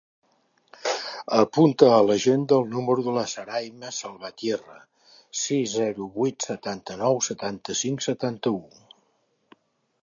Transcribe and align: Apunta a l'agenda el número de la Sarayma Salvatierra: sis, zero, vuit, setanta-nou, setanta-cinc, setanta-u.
Apunta 1.39 1.89
a 1.97 1.99
l'agenda 2.05 2.57
el 2.61 2.71
número 2.77 3.05
de 3.09 3.13
la 3.17 3.25
Sarayma 3.33 3.93
Salvatierra: 3.99 4.79
sis, 5.43 5.75
zero, 5.77 6.09
vuit, 6.19 6.51
setanta-nou, 6.51 7.25
setanta-cinc, 7.31 8.05
setanta-u. 8.11 8.61